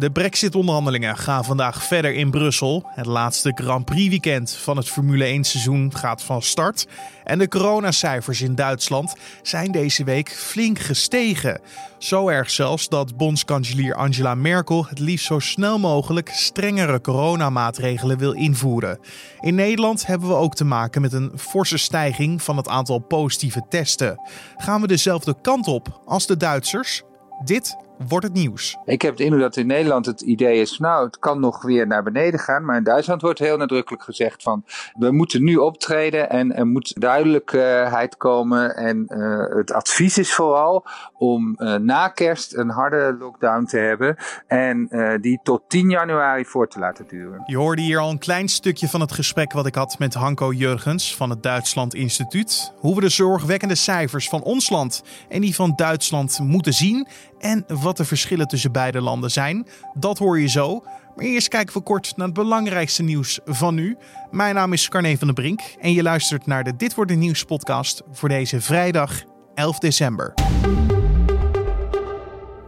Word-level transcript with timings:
De 0.00 0.10
Brexit-onderhandelingen 0.10 1.16
gaan 1.16 1.44
vandaag 1.44 1.82
verder 1.84 2.14
in 2.14 2.30
Brussel. 2.30 2.82
Het 2.86 3.06
laatste 3.06 3.52
Grand 3.54 3.84
Prix-weekend 3.84 4.52
van 4.52 4.76
het 4.76 4.88
Formule 4.88 5.38
1-seizoen 5.38 5.94
gaat 5.94 6.22
van 6.22 6.42
start. 6.42 6.86
En 7.24 7.38
de 7.38 7.48
coronacijfers 7.48 8.40
in 8.40 8.54
Duitsland 8.54 9.14
zijn 9.42 9.72
deze 9.72 10.04
week 10.04 10.32
flink 10.32 10.78
gestegen. 10.78 11.60
Zo 11.98 12.28
erg 12.28 12.50
zelfs 12.50 12.88
dat 12.88 13.16
bondskanselier 13.16 13.94
Angela 13.94 14.34
Merkel 14.34 14.86
het 14.88 14.98
liefst 14.98 15.26
zo 15.26 15.38
snel 15.38 15.78
mogelijk 15.78 16.28
strengere 16.28 17.00
coronamaatregelen 17.00 18.18
wil 18.18 18.32
invoeren. 18.32 18.98
In 19.40 19.54
Nederland 19.54 20.06
hebben 20.06 20.28
we 20.28 20.34
ook 20.34 20.54
te 20.54 20.64
maken 20.64 21.00
met 21.00 21.12
een 21.12 21.32
forse 21.36 21.78
stijging 21.78 22.42
van 22.42 22.56
het 22.56 22.68
aantal 22.68 22.98
positieve 22.98 23.62
testen. 23.68 24.20
Gaan 24.56 24.80
we 24.80 24.86
dezelfde 24.86 25.34
kant 25.42 25.66
op 25.66 26.02
als 26.04 26.26
de 26.26 26.36
Duitsers? 26.36 27.02
Dit 27.44 27.76
wordt 28.08 28.26
het 28.26 28.34
nieuws. 28.34 28.76
Ik 28.84 29.02
heb 29.02 29.10
het 29.10 29.20
indruk 29.20 29.42
dat 29.42 29.56
in 29.56 29.66
Nederland 29.66 30.06
het 30.06 30.20
idee 30.20 30.60
is, 30.60 30.78
nou, 30.78 31.04
het 31.04 31.18
kan 31.18 31.40
nog 31.40 31.62
weer 31.62 31.86
naar 31.86 32.02
beneden 32.02 32.40
gaan. 32.40 32.64
Maar 32.64 32.76
in 32.76 32.84
Duitsland 32.84 33.22
wordt 33.22 33.38
heel 33.38 33.56
nadrukkelijk 33.56 34.02
gezegd 34.02 34.42
van, 34.42 34.64
we 34.98 35.10
moeten 35.10 35.44
nu 35.44 35.56
optreden 35.56 36.30
en 36.30 36.56
er 36.56 36.66
moet 36.66 37.00
duidelijkheid 37.00 38.16
komen. 38.16 38.76
En 38.76 39.06
uh, 39.08 39.56
het 39.56 39.72
advies 39.72 40.18
is 40.18 40.34
vooral 40.34 40.86
om 41.18 41.56
uh, 41.58 41.74
na 41.74 42.08
kerst 42.08 42.56
een 42.56 42.70
harde 42.70 43.16
lockdown 43.18 43.64
te 43.64 43.78
hebben 43.78 44.16
en 44.46 44.88
uh, 44.90 45.14
die 45.20 45.40
tot 45.42 45.62
10 45.68 45.90
januari 45.90 46.44
voor 46.44 46.68
te 46.68 46.78
laten 46.78 47.04
duren. 47.08 47.42
Je 47.46 47.56
hoorde 47.56 47.82
hier 47.82 47.98
al 47.98 48.10
een 48.10 48.18
klein 48.18 48.48
stukje 48.48 48.88
van 48.88 49.00
het 49.00 49.12
gesprek 49.12 49.52
wat 49.52 49.66
ik 49.66 49.74
had 49.74 49.98
met 49.98 50.14
Hanko 50.14 50.52
Jurgens 50.52 51.16
van 51.16 51.30
het 51.30 51.42
Duitsland 51.42 51.94
Instituut. 51.94 52.72
Hoe 52.76 52.94
we 52.94 53.00
de 53.00 53.08
zorgwekkende 53.08 53.74
cijfers 53.74 54.28
van 54.28 54.42
ons 54.42 54.70
land 54.70 55.02
en 55.28 55.40
die 55.40 55.54
van 55.54 55.72
Duitsland 55.76 56.38
moeten 56.42 56.72
zien 56.72 57.06
en 57.40 57.64
wat 57.68 57.96
de 57.96 58.04
verschillen 58.04 58.48
tussen 58.48 58.72
beide 58.72 59.00
landen 59.00 59.30
zijn. 59.30 59.66
Dat 59.94 60.18
hoor 60.18 60.40
je 60.40 60.48
zo. 60.48 60.84
Maar 61.16 61.24
eerst 61.24 61.48
kijken 61.48 61.74
we 61.74 61.82
kort 61.82 62.12
naar 62.16 62.26
het 62.26 62.34
belangrijkste 62.34 63.02
nieuws 63.02 63.40
van 63.44 63.74
nu. 63.74 63.96
Mijn 64.30 64.54
naam 64.54 64.72
is 64.72 64.88
Carne 64.88 65.18
van 65.18 65.26
der 65.26 65.36
Brink 65.36 65.60
en 65.80 65.92
je 65.92 66.02
luistert 66.02 66.46
naar 66.46 66.64
de 66.64 66.76
Dit 66.76 66.94
wordt 66.94 67.10
het 67.10 67.20
nieuws 67.20 67.44
podcast 67.44 68.02
voor 68.12 68.28
deze 68.28 68.60
vrijdag 68.60 69.22
11 69.54 69.78
december. 69.78 70.34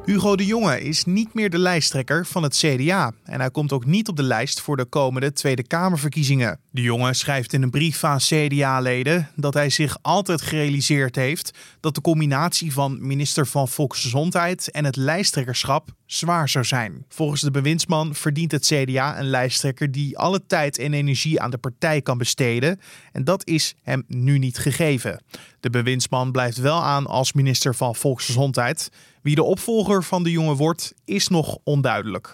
Hugo 0.04 0.36
de 0.36 0.46
Jonge 0.46 0.80
is 0.80 1.04
niet 1.04 1.34
meer 1.34 1.50
de 1.50 1.58
lijsttrekker 1.58 2.26
van 2.26 2.42
het 2.42 2.56
CDA 2.56 3.12
en 3.24 3.40
hij 3.40 3.50
komt 3.50 3.72
ook 3.72 3.84
niet 3.84 4.08
op 4.08 4.16
de 4.16 4.22
lijst 4.22 4.60
voor 4.60 4.76
de 4.76 4.84
komende 4.84 5.32
Tweede 5.32 5.66
Kamerverkiezingen. 5.66 6.60
De 6.74 6.82
Jonge 6.82 7.14
schrijft 7.14 7.52
in 7.52 7.62
een 7.62 7.70
brief 7.70 8.04
aan 8.04 8.18
CDA-leden 8.18 9.28
dat 9.36 9.54
hij 9.54 9.70
zich 9.70 9.98
altijd 10.02 10.42
gerealiseerd 10.42 11.16
heeft 11.16 11.58
dat 11.80 11.94
de 11.94 12.00
combinatie 12.00 12.72
van 12.72 13.06
minister 13.06 13.46
van 13.46 13.68
Volksgezondheid 13.68 14.70
en 14.70 14.84
het 14.84 14.96
lijsttrekkerschap 14.96 15.88
zwaar 16.06 16.48
zou 16.48 16.64
zijn. 16.64 17.04
Volgens 17.08 17.40
de 17.40 17.50
bewindsman 17.50 18.14
verdient 18.14 18.52
het 18.52 18.66
CDA 18.66 19.18
een 19.18 19.26
lijsttrekker 19.26 19.90
die 19.90 20.18
alle 20.18 20.46
tijd 20.46 20.78
en 20.78 20.92
energie 20.92 21.40
aan 21.40 21.50
de 21.50 21.58
partij 21.58 22.02
kan 22.02 22.18
besteden 22.18 22.80
en 23.12 23.24
dat 23.24 23.46
is 23.46 23.74
hem 23.82 24.04
nu 24.06 24.38
niet 24.38 24.58
gegeven. 24.58 25.22
De 25.60 25.70
bewindsman 25.70 26.32
blijft 26.32 26.56
wel 26.56 26.82
aan 26.82 27.06
als 27.06 27.32
minister 27.32 27.74
van 27.74 27.94
Volksgezondheid. 27.94 28.88
Wie 29.22 29.34
de 29.34 29.42
opvolger 29.42 30.04
van 30.04 30.22
de 30.22 30.30
jongen 30.30 30.56
wordt, 30.56 30.94
is 31.04 31.28
nog 31.28 31.58
onduidelijk. 31.64 32.30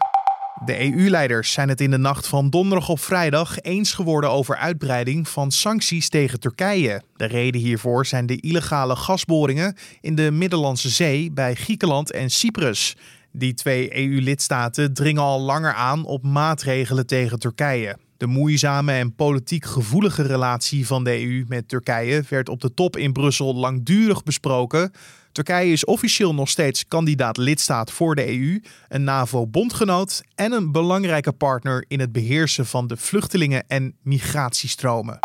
De 0.64 0.80
EU-leiders 0.80 1.52
zijn 1.52 1.68
het 1.68 1.80
in 1.80 1.90
de 1.90 1.98
nacht 1.98 2.26
van 2.26 2.50
donderdag 2.50 2.88
op 2.88 3.00
vrijdag 3.00 3.60
eens 3.60 3.92
geworden 3.92 4.30
over 4.30 4.56
uitbreiding 4.56 5.28
van 5.28 5.50
sancties 5.50 6.08
tegen 6.08 6.40
Turkije. 6.40 7.02
De 7.16 7.24
reden 7.24 7.60
hiervoor 7.60 8.06
zijn 8.06 8.26
de 8.26 8.40
illegale 8.40 8.96
gasboringen 8.96 9.76
in 10.00 10.14
de 10.14 10.30
Middellandse 10.30 10.88
Zee 10.88 11.30
bij 11.32 11.54
Griekenland 11.54 12.12
en 12.12 12.30
Cyprus. 12.30 12.96
Die 13.32 13.54
twee 13.54 13.96
EU-lidstaten 13.96 14.94
dringen 14.94 15.22
al 15.22 15.40
langer 15.40 15.72
aan 15.72 16.04
op 16.04 16.22
maatregelen 16.22 17.06
tegen 17.06 17.38
Turkije. 17.38 17.96
De 18.16 18.26
moeizame 18.26 18.92
en 18.92 19.14
politiek 19.14 19.64
gevoelige 19.64 20.22
relatie 20.22 20.86
van 20.86 21.04
de 21.04 21.22
EU 21.22 21.44
met 21.48 21.68
Turkije 21.68 22.24
werd 22.28 22.48
op 22.48 22.60
de 22.60 22.74
top 22.74 22.96
in 22.96 23.12
Brussel 23.12 23.54
langdurig 23.54 24.22
besproken. 24.22 24.92
Turkije 25.38 25.72
is 25.72 25.84
officieel 25.84 26.34
nog 26.34 26.48
steeds 26.48 26.88
kandidaat 26.88 27.36
lidstaat 27.36 27.90
voor 27.90 28.14
de 28.14 28.28
EU, 28.28 28.60
een 28.88 29.04
NAVO-bondgenoot 29.04 30.22
en 30.34 30.52
een 30.52 30.72
belangrijke 30.72 31.32
partner 31.32 31.84
in 31.88 32.00
het 32.00 32.12
beheersen 32.12 32.66
van 32.66 32.86
de 32.86 32.96
vluchtelingen- 32.96 33.64
en 33.68 33.96
migratiestromen. 34.02 35.18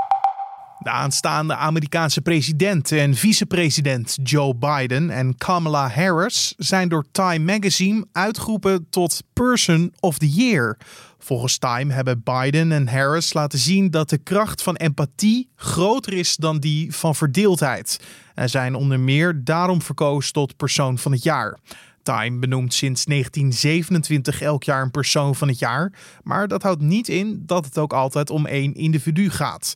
De 0.79 0.89
aanstaande 0.89 1.55
Amerikaanse 1.55 2.21
president 2.21 2.91
en 2.91 3.15
vicepresident 3.15 4.17
Joe 4.23 4.55
Biden 4.55 5.09
en 5.09 5.37
Kamala 5.37 5.89
Harris 5.89 6.53
zijn 6.57 6.89
door 6.89 7.05
Time 7.11 7.51
Magazine 7.53 8.05
uitgeroepen 8.11 8.87
tot 8.89 9.23
Person 9.33 9.93
of 9.99 10.17
the 10.17 10.29
Year. 10.29 10.77
Volgens 11.19 11.57
Time 11.57 11.93
hebben 11.93 12.21
Biden 12.23 12.71
en 12.71 12.87
Harris 12.87 13.33
laten 13.33 13.59
zien 13.59 13.91
dat 13.91 14.09
de 14.09 14.17
kracht 14.17 14.63
van 14.63 14.75
empathie 14.75 15.49
groter 15.55 16.13
is 16.13 16.35
dan 16.35 16.57
die 16.57 16.95
van 16.95 17.15
verdeeldheid. 17.15 17.99
En 18.35 18.49
zijn 18.49 18.75
onder 18.75 18.99
meer 18.99 19.43
daarom 19.43 19.81
verkozen 19.81 20.33
tot 20.33 20.57
persoon 20.57 20.97
van 20.97 21.11
het 21.11 21.23
jaar. 21.23 21.59
Time 22.03 22.39
benoemt 22.39 22.73
sinds 22.73 23.05
1927 23.05 24.41
elk 24.41 24.63
jaar 24.63 24.81
een 24.81 24.91
persoon 24.91 25.35
van 25.35 25.47
het 25.47 25.59
jaar, 25.59 25.93
maar 26.23 26.47
dat 26.47 26.63
houdt 26.63 26.81
niet 26.81 27.07
in 27.07 27.43
dat 27.45 27.65
het 27.65 27.77
ook 27.77 27.93
altijd 27.93 28.29
om 28.29 28.45
één 28.45 28.73
individu 28.73 29.29
gaat. 29.29 29.73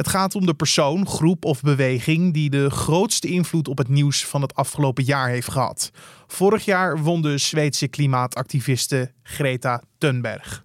Het 0.00 0.08
gaat 0.08 0.34
om 0.34 0.46
de 0.46 0.54
persoon, 0.54 1.06
groep 1.06 1.44
of 1.44 1.60
beweging 1.60 2.34
die 2.34 2.50
de 2.50 2.70
grootste 2.70 3.28
invloed 3.28 3.68
op 3.68 3.78
het 3.78 3.88
nieuws 3.88 4.26
van 4.26 4.42
het 4.42 4.54
afgelopen 4.54 5.04
jaar 5.04 5.28
heeft 5.28 5.50
gehad. 5.50 5.90
Vorig 6.26 6.64
jaar 6.64 6.98
won 6.98 7.22
de 7.22 7.38
Zweedse 7.38 7.88
klimaatactiviste 7.88 9.12
Greta 9.22 9.82
Thunberg. 9.98 10.62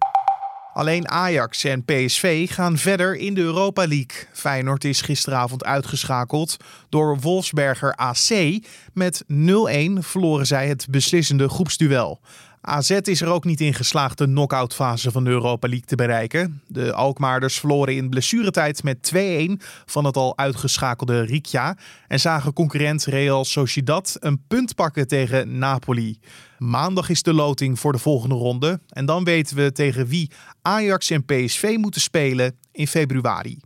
Alleen 0.72 1.08
Ajax 1.08 1.64
en 1.64 1.84
PSV 1.84 2.50
gaan 2.50 2.78
verder 2.78 3.16
in 3.16 3.34
de 3.34 3.40
Europa 3.40 3.86
League. 3.86 4.26
Feyenoord 4.32 4.84
is 4.84 5.00
gisteravond 5.00 5.64
uitgeschakeld 5.64 6.56
door 6.88 7.20
Wolfsberger 7.20 7.94
AC. 7.94 8.58
Met 8.92 9.24
0-1 9.24 9.26
verloren 9.98 10.46
zij 10.46 10.68
het 10.68 10.86
beslissende 10.90 11.48
groepsduel. 11.48 12.20
AZ 12.68 12.90
is 12.90 13.20
er 13.20 13.28
ook 13.28 13.44
niet 13.44 13.60
in 13.60 13.74
geslaagd 13.74 14.18
de 14.18 14.24
knock-outfase 14.24 15.10
van 15.10 15.24
de 15.24 15.30
Europa 15.30 15.68
League 15.68 15.86
te 15.86 15.94
bereiken. 15.94 16.62
De 16.66 16.92
Alkmaarders 16.92 17.58
verloren 17.58 17.96
in 17.96 18.08
blessuretijd 18.08 18.82
met 18.82 19.12
2-1 19.14 19.18
van 19.84 20.04
het 20.04 20.16
al 20.16 20.38
uitgeschakelde 20.38 21.20
Rikja 21.20 21.76
en 22.08 22.20
zagen 22.20 22.52
concurrent 22.52 23.04
Real 23.04 23.44
Sociedad 23.44 24.16
een 24.20 24.42
punt 24.48 24.74
pakken 24.74 25.08
tegen 25.08 25.58
Napoli. 25.58 26.18
Maandag 26.58 27.08
is 27.08 27.22
de 27.22 27.32
loting 27.32 27.78
voor 27.78 27.92
de 27.92 27.98
volgende 27.98 28.34
ronde 28.34 28.80
en 28.88 29.06
dan 29.06 29.24
weten 29.24 29.56
we 29.56 29.72
tegen 29.72 30.06
wie 30.06 30.30
Ajax 30.62 31.10
en 31.10 31.24
PSV 31.24 31.74
moeten 31.78 32.00
spelen 32.00 32.56
in 32.72 32.86
februari. 32.86 33.58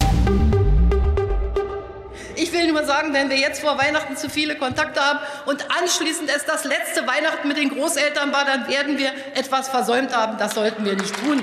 Ich 2.43 2.53
will 2.53 2.73
nur 2.73 2.87
sagen, 2.87 3.13
wenn 3.13 3.29
wir 3.29 3.39
jetzt 3.39 3.61
vor 3.61 3.77
Weihnachten 3.77 4.17
zu 4.17 4.31
viele 4.31 4.57
Kontakte 4.57 4.99
haben 4.99 5.19
und 5.45 5.67
anschließend 5.71 6.31
es 6.35 6.47
das 6.47 6.65
letzte 6.65 7.07
Weihnachten 7.07 7.49
mit 7.49 7.59
den 7.59 7.69
Großeltern 7.69 8.33
war, 8.33 8.47
dann 8.47 8.67
werden 8.67 8.97
wir 8.97 9.13
etwas 9.35 9.69
versäumt 9.69 10.17
haben. 10.17 10.39
Das 10.39 10.55
sollten 10.55 10.83
wir 10.87 10.97
nicht 10.97 11.15
tun. 11.23 11.43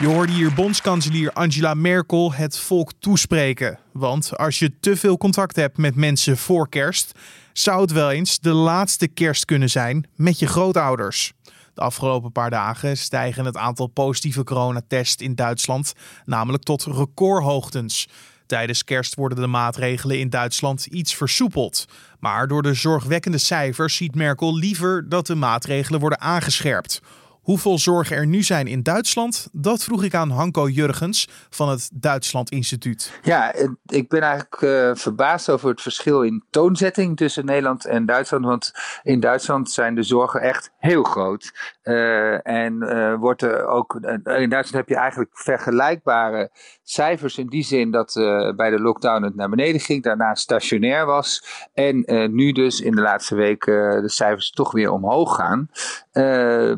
Je 0.00 0.06
hoorde 0.08 0.32
hier 0.32 0.50
bondskanselier 0.50 1.30
Angela 1.34 1.74
Merkel 1.74 2.32
het 2.32 2.58
volk 2.58 2.92
toespreken. 2.98 3.78
Want 3.92 4.36
als 4.36 4.58
je 4.58 4.80
te 4.80 4.96
veel 4.96 5.16
contact 5.16 5.56
hebt 5.56 5.78
met 5.78 5.94
mensen 5.94 6.36
voor 6.36 6.68
kerst, 6.68 7.12
zou 7.52 7.80
het 7.80 7.92
wel 7.92 8.10
eens 8.10 8.38
de 8.38 8.52
laatste 8.52 9.08
kerst 9.08 9.44
kunnen 9.44 9.70
zijn 9.70 10.06
met 10.16 10.38
je 10.38 10.46
grootouders. 10.46 11.32
De 11.74 11.80
afgelopen 11.80 12.32
paar 12.32 12.50
dagen 12.50 12.96
stijgen 12.96 13.44
het 13.44 13.56
aantal 13.56 13.86
positieve 13.86 14.44
coronatests 14.44 15.22
in 15.22 15.34
Duitsland 15.34 15.92
namelijk 16.24 16.62
tot 16.62 16.84
recordhoogtens. 16.84 18.08
Tijdens 18.46 18.84
kerst 18.84 19.14
worden 19.14 19.40
de 19.40 19.46
maatregelen 19.46 20.18
in 20.18 20.30
Duitsland 20.30 20.86
iets 20.86 21.14
versoepeld. 21.14 21.84
Maar 22.20 22.48
door 22.48 22.62
de 22.62 22.74
zorgwekkende 22.74 23.38
cijfers 23.38 23.96
ziet 23.96 24.14
Merkel 24.14 24.56
liever 24.56 25.08
dat 25.08 25.26
de 25.26 25.34
maatregelen 25.34 26.00
worden 26.00 26.20
aangescherpt. 26.20 27.00
Hoeveel 27.46 27.78
zorgen 27.78 28.16
er 28.16 28.26
nu 28.26 28.42
zijn 28.42 28.66
in 28.66 28.82
Duitsland? 28.82 29.48
Dat 29.52 29.82
vroeg 29.82 30.04
ik 30.04 30.14
aan 30.14 30.30
Hanko 30.30 30.68
Jurgens 30.68 31.28
van 31.50 31.68
het 31.68 31.90
Duitsland 31.92 32.50
Instituut. 32.50 33.20
Ja, 33.22 33.54
ik 33.86 34.08
ben 34.08 34.20
eigenlijk 34.20 34.60
uh, 34.60 34.90
verbaasd 34.94 35.50
over 35.50 35.68
het 35.68 35.82
verschil 35.82 36.22
in 36.22 36.44
toonzetting 36.50 37.16
tussen 37.16 37.44
Nederland 37.44 37.84
en 37.84 38.06
Duitsland. 38.06 38.44
Want 38.44 38.72
in 39.02 39.20
Duitsland 39.20 39.70
zijn 39.70 39.94
de 39.94 40.02
zorgen 40.02 40.40
echt 40.40 40.72
heel 40.78 41.02
groot. 41.02 41.52
Uh, 41.82 42.46
en 42.46 42.82
uh, 42.82 43.14
wordt 43.14 43.42
er 43.42 43.66
ook. 43.66 43.94
in 44.24 44.50
Duitsland 44.50 44.72
heb 44.72 44.88
je 44.88 44.96
eigenlijk 44.96 45.30
vergelijkbare 45.32 46.50
cijfers 46.82 47.38
in 47.38 47.46
die 47.46 47.64
zin 47.64 47.90
dat 47.90 48.12
bij 48.56 48.70
de 48.70 48.80
lockdown 48.80 49.22
het 49.22 49.34
naar 49.34 49.48
beneden 49.48 49.80
ging, 49.80 50.02
daarna 50.02 50.34
stationair 50.34 51.06
was. 51.06 51.44
En 51.74 52.04
nu 52.34 52.52
dus 52.52 52.80
in 52.80 52.94
de 52.94 53.00
laatste 53.00 53.34
weken 53.34 54.02
de 54.02 54.10
cijfers 54.10 54.50
toch 54.50 54.72
weer 54.72 54.90
omhoog 54.90 55.34
gaan. 55.34 55.68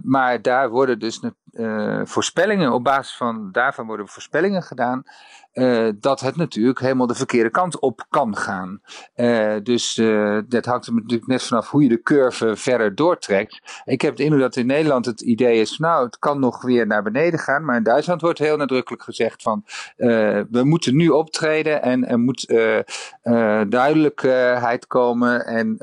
maar 0.03 0.43
daar 0.43 0.58
worden 0.67 0.99
dus 0.99 1.21
voorspellingen, 2.05 2.73
op 2.73 2.85
basis 2.85 3.17
van 3.17 3.49
daarvan 3.53 3.87
worden 3.87 4.09
voorspellingen 4.09 4.63
gedaan 4.63 5.03
dat 6.01 6.21
het 6.21 6.37
natuurlijk 6.37 6.81
helemaal 6.81 7.07
de 7.07 7.15
verkeerde 7.15 7.51
kant 7.51 7.79
op 7.79 8.07
kan 8.11 8.37
gaan. 8.37 8.81
dus 9.63 9.95
dat 10.49 10.65
hangt 10.65 10.87
er 10.87 10.95
natuurlijk 10.95 11.27
net 11.27 11.43
vanaf 11.43 11.71
hoe 11.71 11.83
je 11.83 11.89
de 11.89 12.03
curve 12.03 12.57
verder 12.57 12.95
doortrekt. 12.95 13.83
Ik 13.85 14.01
heb 14.01 14.11
het 14.11 14.21
indruk 14.21 14.41
dat 14.41 14.57
in 14.57 14.67
Nederland 14.67 15.07
het 15.07 15.21
idee 15.21 15.61
is, 15.61 15.79
nou, 15.79 16.05
het 16.05 16.19
kan 16.19 16.41
nog 16.41 16.63
weer 16.63 16.87
naar 16.87 17.03
beneden 17.03 17.39
gaan. 17.39 17.65
Maar 17.65 17.77
in 17.77 17.83
Duitsland 17.83 18.21
wordt 18.21 18.39
heel 18.39 18.57
nadrukkelijk 18.57 19.03
gezegd 19.03 19.43
van, 19.43 19.65
we 19.97 20.61
moeten 20.65 20.97
nu 20.97 21.09
optreden 21.09 21.83
en 21.83 22.09
er 22.09 22.19
moet 22.19 22.47
duidelijkheid 23.69 24.87
komen. 24.87 25.47
En 25.47 25.77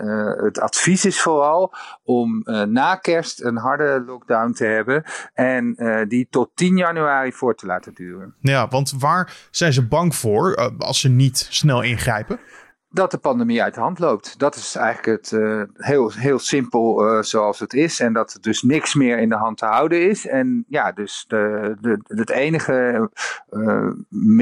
het 0.43 0.59
advies 0.59 1.05
is 1.05 1.21
vooral 1.21 1.73
om 2.03 2.43
na 2.67 2.95
kerst 2.95 3.43
een 3.43 3.57
harde 3.57 4.03
lockdown 4.05 4.51
te 4.51 4.65
hebben. 4.65 5.03
En 5.33 5.64
die 6.07 6.27
tot 6.29 6.49
10 6.53 6.77
januari 6.77 7.31
voor 7.31 7.55
te 7.55 7.65
laten 7.65 7.93
duren. 7.93 8.35
Ja, 8.39 8.67
want 8.67 8.93
waar 8.99 9.47
zijn 9.51 9.73
ze 9.73 9.87
bang 9.87 10.15
voor 10.15 10.73
als 10.77 10.99
ze 10.99 11.09
niet 11.09 11.47
snel 11.49 11.81
ingrijpen? 11.81 12.39
dat 12.95 13.11
de 13.11 13.17
pandemie 13.17 13.63
uit 13.63 13.73
de 13.73 13.79
hand 13.79 13.99
loopt. 13.99 14.39
Dat 14.39 14.55
is 14.55 14.75
eigenlijk 14.75 15.21
het 15.21 15.31
uh, 15.31 15.61
heel, 15.73 16.11
heel 16.11 16.39
simpel 16.39 17.23
zoals 17.23 17.59
het 17.59 17.73
is. 17.73 17.99
En 17.99 18.13
dat 18.13 18.33
er 18.33 18.41
dus 18.41 18.61
niks 18.61 18.93
meer 18.93 19.19
in 19.19 19.29
de 19.29 19.35
hand 19.35 19.57
te 19.57 19.65
houden 19.65 20.09
is. 20.09 20.27
En 20.27 20.65
ja, 20.67 20.91
dus 20.91 21.25
de, 21.27 21.75
de, 21.81 21.99
het 22.03 22.29
enige 22.29 23.09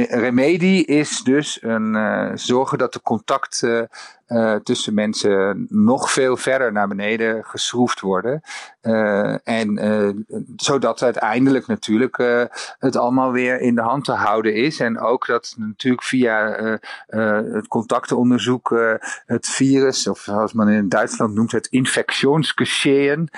remedie 0.09 0.85
is 0.85 1.21
dus 1.23 1.63
een, 1.63 2.37
zorgen 2.37 2.77
dat 2.77 2.93
de 2.93 3.01
contact 3.01 3.63
uh, 4.33 4.55
tussen 4.55 4.93
mensen 4.93 5.65
nog 5.69 6.11
veel 6.11 6.37
verder 6.37 6.71
naar 6.71 6.87
beneden 6.87 7.43
geschroefd 7.43 7.99
worden. 7.99 8.41
Uh, 8.81 9.47
en 9.47 9.85
uh, 9.85 10.09
zodat 10.55 11.03
uiteindelijk 11.03 11.67
natuurlijk 11.67 12.17
het 12.79 12.95
allemaal 12.95 13.31
weer 13.31 13.61
in 13.61 13.75
de 13.75 13.81
hand 13.81 14.05
te 14.05 14.11
houden 14.11 14.55
is. 14.55 14.79
En 14.79 14.99
ook 14.99 15.25
dat 15.25 15.55
natuurlijk 15.57 16.03
via 16.03 16.57
het 17.07 17.67
contactenonderzoek 17.67 18.75
het 19.25 19.47
virus, 19.47 20.07
of 20.07 20.19
zoals 20.19 20.53
men 20.53 20.67
in 20.67 20.89
Duitsland 20.89 21.33
noemt, 21.33 21.51
het 21.51 21.67
infectionsgeschehen, 21.67 23.29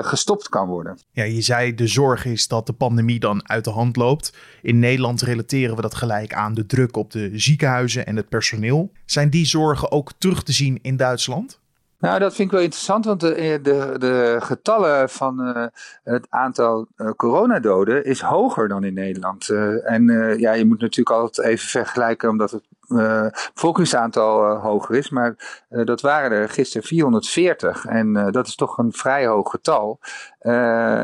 gestopt 0.00 0.48
kan 0.48 0.68
worden. 0.68 0.98
Ja, 1.10 1.24
je 1.24 1.40
zei 1.40 1.74
de 1.74 1.86
zorg 1.86 2.24
is 2.24 2.48
dat 2.48 2.66
de 2.66 2.72
pandemie 2.72 3.20
dan 3.20 3.48
uit 3.48 3.64
de 3.64 3.70
hand 3.70 3.96
loopt. 3.96 4.36
In 4.62 4.78
Nederland 4.78 5.22
relateren 5.22 5.76
we 5.76 5.82
dat 5.82 5.94
gelijk 5.94 6.34
aan 6.34 6.54
de 6.54 6.66
druk 6.66 6.96
op 6.96 7.10
de 7.10 7.30
ziekenhuizen 7.32 8.06
en 8.06 8.16
het 8.16 8.28
personeel. 8.28 8.92
Zijn 9.04 9.30
die 9.30 9.46
zorgen 9.46 9.92
ook 9.92 10.12
terug 10.18 10.33
te 10.42 10.52
zien 10.52 10.78
in 10.82 10.96
Duitsland? 10.96 11.62
Nou, 11.98 12.18
dat 12.18 12.34
vind 12.34 12.48
ik 12.48 12.54
wel 12.54 12.64
interessant, 12.64 13.04
want 13.04 13.20
de, 13.20 13.58
de, 13.62 13.94
de 13.98 14.36
getallen 14.40 15.10
van 15.10 15.40
uh, 15.48 15.66
het 16.02 16.26
aantal 16.30 16.86
uh, 16.96 17.10
coronadoden 17.10 18.04
is 18.04 18.20
hoger 18.20 18.68
dan 18.68 18.84
in 18.84 18.94
Nederland. 18.94 19.48
Uh, 19.48 19.90
en 19.90 20.04
ja, 20.38 20.52
je 20.52 20.64
moet 20.64 20.80
natuurlijk 20.80 21.16
altijd 21.16 21.46
even 21.46 21.68
vergelijken, 21.68 22.28
omdat 22.28 22.50
het 22.50 22.64
uh, 22.88 23.26
bevolkingsaantal 23.54 24.50
uh, 24.50 24.62
hoger 24.62 24.94
is. 24.94 25.10
Maar 25.10 25.62
uh, 25.70 25.84
dat 25.84 26.00
waren 26.00 26.30
er 26.30 26.48
gisteren 26.48 26.86
440. 26.86 27.84
En 27.84 28.30
dat 28.30 28.46
is 28.46 28.54
toch 28.54 28.78
een 28.78 28.92
vrij 28.92 29.26
hoog 29.26 29.50
getal. 29.50 30.00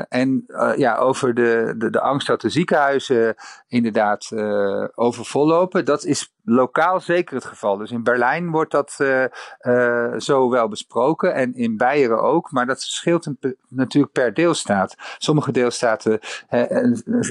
en 0.09 0.45
ja, 0.77 0.97
over 0.97 1.35
de, 1.35 1.75
de, 1.79 1.91
de, 1.91 2.01
angst 2.01 2.27
dat 2.27 2.41
de 2.41 2.49
ziekenhuizen 2.49 3.35
inderdaad 3.69 4.33
overvol 4.95 5.47
lopen. 5.47 5.85
Dat 5.85 6.05
is 6.05 6.35
lokaal 6.45 7.01
zeker 7.01 7.35
het 7.35 7.45
geval. 7.45 7.77
Dus 7.77 7.91
in 7.91 8.03
Berlijn 8.03 8.51
wordt 8.51 8.71
dat 8.71 8.97
zo 10.23 10.51
wel 10.51 10.69
besproken. 10.69 11.35
En 11.35 11.55
in 11.55 11.77
Beieren 11.77 12.23
ook. 12.23 12.51
Maar 12.51 12.67
dat 12.67 13.03
een, 13.03 13.57
natuurlijk 13.69 14.13
per 14.13 14.35
deelstaat. 14.35 14.97
Sommige 15.19 15.53
deelstaten 15.53 16.19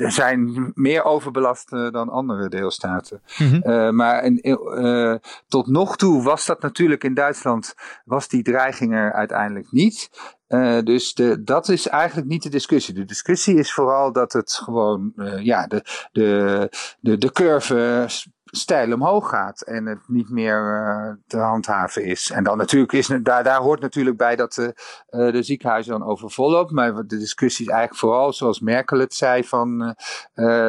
zijn 0.07 0.71
meer 0.73 1.03
overbelast 1.03 1.69
dan 1.69 2.09
andere 2.09 2.49
deelstaten. 2.49 3.21
Mm 3.37 3.61
-hmm. 3.61 3.95
maar 3.95 4.23
in, 4.23 4.38
uh, 4.41 5.15
tot 5.47 5.67
nog 5.67 5.97
toe 5.97 6.23
was 6.23 6.45
dat 6.45 6.61
natuurlijk 6.61 7.03
in 7.03 7.13
Duitsland, 7.13 7.73
was 8.05 8.27
die 8.27 8.43
dreiging 8.43 8.93
er 8.93 9.13
uiteindelijk 9.13 9.71
niet. 9.71 10.09
Uh, 10.47 10.79
dus 10.83 11.13
de, 11.13 11.43
dat 11.43 11.69
is 11.69 11.87
eigenlijk 11.87 12.27
niet 12.27 12.43
de 12.43 12.49
discussie. 12.49 12.93
De 12.93 13.05
discussie 13.05 13.55
is 13.55 13.73
vooral 13.73 14.11
dat 14.11 14.33
het 14.33 14.51
gewoon, 14.51 15.11
uh, 15.15 15.43
ja, 15.43 15.67
de, 15.67 15.83
de, 16.11 16.69
de, 16.99 17.17
de 17.17 17.31
curve 17.31 18.05
stijl 18.51 18.93
omhoog 18.93 19.29
gaat 19.29 19.61
en 19.61 19.85
het 19.85 19.99
niet 20.07 20.29
meer 20.29 20.85
uh, 20.87 21.13
te 21.27 21.37
handhaven 21.37 22.03
is. 22.05 22.31
En 22.31 22.43
dan 22.43 22.57
natuurlijk 22.57 22.91
is, 22.91 23.07
daar, 23.21 23.43
daar 23.43 23.61
hoort 23.61 23.81
natuurlijk 23.81 24.17
bij 24.17 24.35
dat 24.35 24.53
de, 24.53 24.73
uh, 25.09 25.31
de 25.31 25.43
ziekenhuizen 25.43 25.99
dan 25.99 26.17
lopen. 26.35 26.75
Maar 26.75 26.93
de 26.93 27.17
discussie 27.17 27.65
is 27.65 27.71
eigenlijk 27.71 28.01
vooral, 28.01 28.33
zoals 28.33 28.59
Merkel 28.59 28.99
het 28.99 29.13
zei, 29.13 29.43
van 29.43 29.95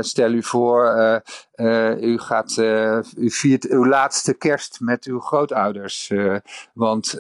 stel 0.01 0.33
u 0.33 0.43
voor, 0.43 1.23
u, 2.01 2.19
gaat, 2.19 2.57
u 3.17 3.31
viert 3.31 3.69
uw 3.69 3.87
laatste 3.87 4.35
kerst 4.35 4.81
met 4.81 5.05
uw 5.05 5.21
grootouders. 5.21 6.13
want 6.73 7.17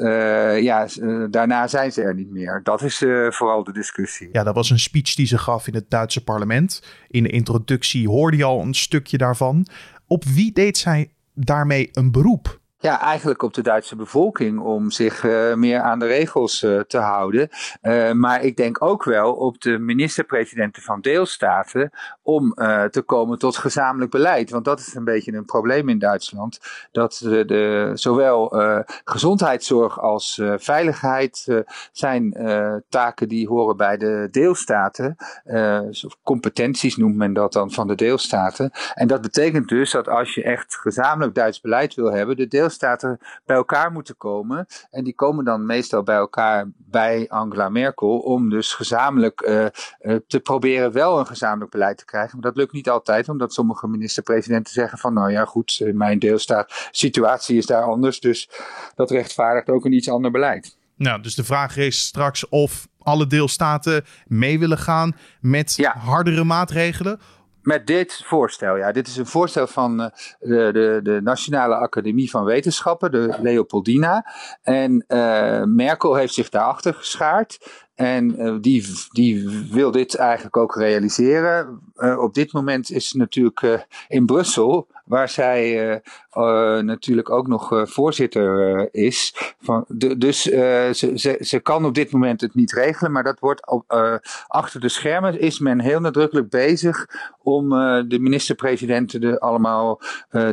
ja, 0.60 0.86
daarna 1.30 1.66
zijn 1.66 1.92
ze 1.92 2.02
er 2.02 2.14
niet 2.14 2.30
meer. 2.30 2.60
Dat 2.62 2.82
is 2.82 2.98
vooral 3.28 3.64
de 3.64 3.72
discussie. 3.72 4.28
Ja, 4.32 4.42
dat 4.42 4.54
was 4.54 4.70
een 4.70 4.78
speech 4.78 5.14
die 5.14 5.26
ze 5.26 5.38
gaf 5.38 5.66
in 5.66 5.74
het 5.74 5.90
Duitse 5.90 6.24
parlement. 6.24 6.82
In 7.08 7.22
de 7.22 7.28
introductie 7.28 8.08
hoorde 8.08 8.36
je 8.36 8.44
al 8.44 8.60
een 8.60 8.74
stukje 8.74 9.18
daarvan. 9.18 9.66
Op 10.12 10.24
wie 10.24 10.52
deed 10.52 10.78
zij 10.78 11.12
daarmee 11.34 11.88
een 11.92 12.12
beroep? 12.12 12.60
Ja, 12.78 13.00
eigenlijk 13.00 13.42
op 13.42 13.54
de 13.54 13.62
Duitse 13.62 13.96
bevolking 13.96 14.60
om 14.60 14.90
zich 14.90 15.22
uh, 15.22 15.54
meer 15.54 15.80
aan 15.80 15.98
de 15.98 16.06
regels 16.06 16.62
uh, 16.62 16.80
te 16.80 16.98
houden. 16.98 17.48
Uh, 17.82 18.12
maar 18.12 18.44
ik 18.44 18.56
denk 18.56 18.82
ook 18.82 19.04
wel 19.04 19.32
op 19.32 19.60
de 19.60 19.78
minister-presidenten 19.78 20.82
van 20.82 21.00
deelstaten 21.00 21.90
om 22.34 22.54
te 22.90 23.02
komen 23.06 23.38
tot 23.38 23.56
gezamenlijk 23.56 24.10
beleid. 24.10 24.50
Want 24.50 24.64
dat 24.64 24.80
is 24.80 24.94
een 24.94 25.04
beetje 25.04 25.32
een 25.32 25.44
probleem 25.44 25.88
in 25.88 25.98
Duitsland. 25.98 26.58
Dat 26.92 27.20
de, 27.22 27.44
de 27.44 27.90
zowel 27.94 28.52
gezondheidszorg 29.04 30.00
als 30.00 30.42
veiligheid 30.56 31.62
zijn 31.92 32.34
taken 32.88 33.28
die 33.28 33.48
horen 33.48 33.76
bij 33.76 33.96
de 33.96 34.28
deelstaten. 34.30 35.16
competenties 36.22 36.96
noemt 36.96 37.16
men 37.16 37.32
dat 37.32 37.52
dan 37.52 37.70
van 37.70 37.86
de 37.86 37.94
deelstaten. 37.94 38.70
En 38.94 39.06
dat 39.06 39.20
betekent 39.20 39.68
dus 39.68 39.90
dat 39.90 40.08
als 40.08 40.34
je 40.34 40.42
echt 40.42 40.76
gezamenlijk 40.76 41.34
Duits 41.34 41.60
beleid 41.60 41.94
wil 41.94 42.12
hebben, 42.12 42.36
de 42.36 42.48
deelstaten 42.48 43.18
bij 43.44 43.56
elkaar 43.56 43.92
moeten 43.92 44.16
komen. 44.16 44.66
En 44.90 45.04
die 45.04 45.14
komen 45.14 45.44
dan 45.44 45.66
meestal 45.66 46.02
bij 46.02 46.16
elkaar 46.16 46.68
bij 46.76 47.26
Angela 47.28 47.68
Merkel 47.68 48.18
om 48.18 48.50
dus 48.50 48.74
gezamenlijk 48.74 49.38
te 50.26 50.40
proberen 50.42 50.92
wel 50.92 51.18
een 51.18 51.26
gezamenlijk 51.26 51.70
beleid 51.70 51.98
te 51.98 52.04
krijgen. 52.04 52.19
Maar 52.32 52.42
dat 52.42 52.56
lukt 52.56 52.72
niet 52.72 52.88
altijd, 52.88 53.28
omdat 53.28 53.52
sommige 53.52 53.88
minister-presidenten 53.88 54.72
zeggen 54.72 54.98
van 54.98 55.14
nou 55.14 55.30
ja 55.30 55.44
goed, 55.44 55.80
in 55.84 55.96
mijn 55.96 56.18
deelstaat, 56.18 56.88
situatie 56.90 57.56
is 57.56 57.66
daar 57.66 57.82
anders. 57.82 58.20
Dus 58.20 58.50
dat 58.94 59.10
rechtvaardigt 59.10 59.68
ook 59.68 59.84
een 59.84 59.92
iets 59.92 60.10
ander 60.10 60.30
beleid. 60.30 60.76
Nou, 60.96 61.22
dus 61.22 61.34
de 61.34 61.44
vraag 61.44 61.76
is 61.76 61.98
straks 61.98 62.48
of 62.48 62.88
alle 62.98 63.26
deelstaten 63.26 64.04
mee 64.26 64.58
willen 64.58 64.78
gaan 64.78 65.16
met 65.40 65.76
ja. 65.76 65.96
hardere 65.96 66.44
maatregelen 66.44 67.20
met 67.62 67.86
dit 67.86 68.22
voorstel, 68.24 68.76
ja. 68.76 68.92
Dit 68.92 69.06
is 69.06 69.16
een 69.16 69.26
voorstel 69.26 69.66
van 69.66 70.00
uh, 70.00 70.06
de, 70.38 70.70
de, 70.72 71.00
de, 71.02 71.20
Nationale 71.22 71.74
Academie 71.74 72.30
van 72.30 72.44
Wetenschappen, 72.44 73.10
de 73.10 73.36
Leopoldina. 73.40 74.26
En 74.62 75.04
uh, 75.08 75.62
Merkel 75.64 76.14
heeft 76.14 76.34
zich 76.34 76.48
daarachter 76.48 76.94
geschaard. 76.94 77.58
En 78.00 78.42
uh, 78.42 78.56
die, 78.60 78.86
die 79.12 79.48
wil 79.70 79.90
dit 79.90 80.14
eigenlijk 80.14 80.56
ook 80.56 80.76
realiseren. 80.76 81.80
op 82.18 82.34
dit 82.34 82.52
moment 82.52 82.90
is 82.90 83.08
ze 83.08 83.16
natuurlijk 83.16 83.86
in 84.08 84.26
Brussel 84.26 84.86
waar 85.04 85.28
zij 85.28 86.00
natuurlijk 86.82 87.30
ook 87.30 87.46
nog 87.46 87.82
voorzitter 87.82 88.88
is. 88.94 89.34
Van 89.60 89.84
de, 89.88 90.18
dus 90.18 90.42
ze, 90.42 91.12
ze, 91.14 91.36
ze 91.40 91.60
kan 91.60 91.84
op 91.84 91.94
dit 91.94 92.10
moment 92.10 92.40
het 92.40 92.54
niet 92.54 92.72
regelen, 92.72 93.12
maar 93.12 93.22
dat 93.22 93.40
wordt 93.40 93.84
achter 94.46 94.80
de 94.80 94.88
schermen 94.88 95.40
is 95.40 95.58
men 95.58 95.80
heel 95.80 96.00
nadrukkelijk 96.00 96.50
bezig 96.50 97.06
om 97.42 97.68
de 98.08 98.18
minister-presidenten 98.20 99.20
de, 99.20 99.40
allemaal 99.40 100.00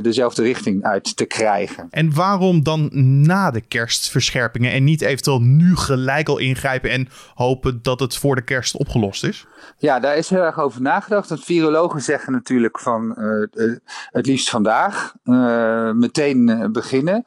dezelfde 0.01 0.43
richting 0.43 0.83
uit 0.83 1.17
te 1.17 1.25
krijgen. 1.25 1.87
En 1.89 2.13
waarom 2.13 2.63
dan 2.63 2.89
na 3.21 3.51
de 3.51 3.61
kerstverscherpingen 3.61 4.71
en 4.71 4.83
niet 4.83 5.01
eventueel 5.01 5.41
nu 5.41 5.75
gelijk 5.75 6.29
al 6.29 6.37
ingrijpen 6.37 6.89
en 6.89 7.07
hopen 7.37 7.79
dat 7.81 7.99
het 7.99 8.17
voor 8.17 8.35
de 8.35 8.41
kerst 8.41 8.75
opgelost 8.75 9.23
is? 9.23 9.47
Ja, 9.77 9.99
daar 9.99 10.17
is 10.17 10.29
heel 10.29 10.41
erg 10.41 10.59
over 10.59 10.81
nagedacht. 10.81 11.29
Want 11.29 11.43
virologen 11.43 12.01
zeggen 12.01 12.33
natuurlijk 12.33 12.79
van 12.79 13.15
het 14.11 14.25
liefst 14.25 14.49
vandaag 14.49 15.13
uh, 15.23 15.91
meteen 15.91 16.69
beginnen. 16.71 17.25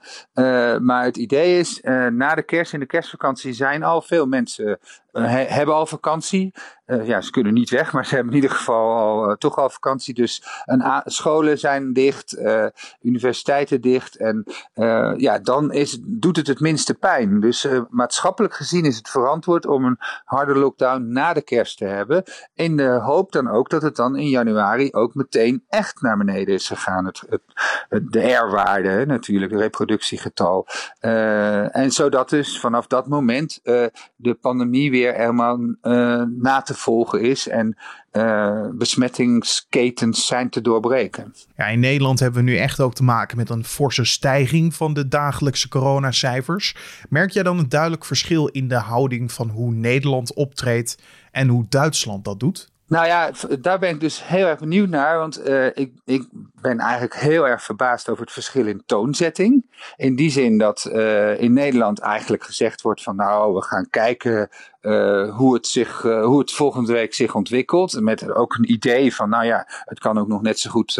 Maar 0.81 1.05
het 1.05 1.17
idee 1.17 1.59
is, 1.59 1.81
na 2.11 2.35
de 2.35 2.43
kerst, 2.43 2.73
in 2.73 2.81
de 2.81 2.87
kerstvakantie, 2.87 3.53
zijn 3.53 3.83
al 3.83 4.03
veel 4.03 4.27
mensen 4.27 4.79
hebben 5.13 5.75
al 5.75 5.87
vakantie. 5.87 6.55
ja, 7.03 7.21
ze 7.21 7.31
kunnen 7.31 7.55
niet 7.55 7.71
weg, 7.71 7.93
maar 7.93 8.07
ze 8.07 8.15
hebben 8.15 8.33
in 8.35 8.41
ieder 8.41 8.57
geval 8.57 8.97
al, 8.97 9.37
toch 9.37 9.57
al 9.57 9.71
vakantie. 9.71 10.15
Dus 10.15 10.45
een 10.65 11.03
scholen 11.05 11.59
zijn 11.59 11.93
dicht, 11.93 12.37
universiteiten 13.03 13.81
dicht. 13.81 14.17
En 14.17 14.45
ja, 15.17 15.39
dan 15.39 15.73
is, 15.73 15.99
doet 16.03 16.37
het 16.37 16.47
het 16.47 16.61
minste 16.61 16.95
pijn. 16.95 17.41
Dus 17.41 17.67
maatschappelijk 17.89 18.55
gezien 18.55 18.85
is 18.85 18.97
het 18.97 19.09
verantwoord 19.09 19.67
om 19.67 19.85
een 19.85 19.99
harde 20.25 20.55
lockdown 20.55 21.13
na 21.13 21.33
de 21.33 21.43
kerst 21.43 21.79
te 21.79 21.85
hebben. 21.85 22.23
In 22.55 22.77
de 22.77 22.89
hoop 22.89 23.33
dan 23.33 23.49
ook 23.49 23.71
dat 23.71 23.83
het 23.83 23.97
dan 23.97 24.17
in 24.17 24.29
januari 24.29 24.93
ook 24.93 25.15
meteen 25.15 25.65
echt 25.69 26.03
naar 26.03 26.17
beneden 26.17 26.55
is 26.55 26.67
gegaan. 26.67 27.07
Het, 27.07 27.23
het, 27.29 27.43
de 28.13 28.33
R-waarde 28.33 29.07
natuurlijk, 29.07 29.53
het 29.53 29.61
reproductiegetal. 29.61 30.67
En 31.01 31.91
zodat 31.91 32.31
dus 32.31 32.61
vanaf 32.61 32.87
dat 32.87 33.07
moment 33.07 33.61
de 34.17 34.35
pandemie 34.41 34.91
weer 34.91 35.00
helemaal 35.07 35.59
uh, 35.59 36.23
na 36.39 36.63
te 36.63 36.75
volgen 36.75 37.21
is 37.21 37.49
en 37.49 37.77
besmettingsketens 38.75 40.27
zijn 40.27 40.51
te 40.51 40.61
doorbreken. 40.61 41.35
Ja, 41.57 41.67
in 41.67 41.81
Nederland 41.81 42.21
hebben 42.21 42.45
we 42.45 42.51
nu 42.51 42.57
echt 42.57 42.81
ook 42.81 42.95
te 42.95 43.03
maken 43.03 43.37
met 43.37 43.51
een 43.51 43.65
forse 43.65 44.05
stijging 44.05 44.75
van 44.75 44.95
de 44.95 45.09
dagelijkse 45.09 45.69
coronacijfers. 45.69 46.77
Merk 47.09 47.31
jij 47.31 47.43
dan 47.43 47.59
een 47.59 47.69
duidelijk 47.69 48.05
verschil 48.05 48.47
in 48.47 48.69
de 48.69 48.79
houding 48.79 49.33
van 49.33 49.49
hoe 49.49 49.73
Nederland 49.73 50.35
optreedt 50.35 50.99
en 51.31 51.49
hoe 51.49 51.67
Duitsland 51.69 52.25
dat 52.25 52.41
doet? 52.41 52.71
Nou 52.87 53.07
ja, 53.07 53.31
daar 53.61 53.79
ben 53.79 53.91
ik 53.91 54.01
dus 54.01 54.27
heel 54.27 54.47
erg 54.47 54.59
benieuwd 54.59 54.89
naar. 54.89 55.19
Want 55.19 55.49
uh, 55.49 55.67
ik, 55.67 55.93
ik 56.05 56.25
ben 56.61 56.79
eigenlijk 56.79 57.15
heel 57.15 57.49
erg 57.49 57.63
verbaasd 57.63 58.09
over 58.09 58.23
het 58.23 58.33
verschil 58.33 58.67
in 58.67 58.83
toonzetting. 58.87 59.67
In 59.97 60.17
die 60.17 60.31
zin 60.31 60.59
dat 60.59 60.91
uh, 60.93 61.41
in 61.41 61.53
Nederland 61.53 61.99
eigenlijk 61.99 62.45
gezegd 62.45 62.83
wordt 62.83 63.03
van 63.03 63.17
nou, 63.17 63.55
we 63.55 63.63
gaan 63.63 63.91
kijken 63.91 64.49
uh, 64.83 65.37
hoe, 65.37 65.55
het 65.55 65.67
zich, 65.67 66.05
uh, 66.05 66.25
hoe 66.25 66.39
het 66.39 66.53
volgende 66.53 66.93
week 66.93 67.15
zich 67.15 67.35
ontwikkelt. 67.35 68.01
Met 68.01 68.33
ook 68.33 68.55
een 68.55 68.73
idee 68.73 69.15
van 69.15 69.29
nou 69.29 69.45
ja, 69.45 69.67
het 69.69 69.99
kan 69.99 70.19
ook 70.19 70.29
nog 70.29 70.43
net 70.43 70.59
zo 70.59 70.71
goed 70.71 70.97